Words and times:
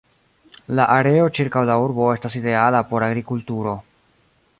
La 0.77 0.85
areo 0.93 1.27
ĉirkaŭ 1.39 1.63
la 1.71 1.75
urbo 1.83 2.07
estas 2.13 2.39
ideala 2.39 2.81
por 2.95 3.05
agrikulturo. 3.09 3.75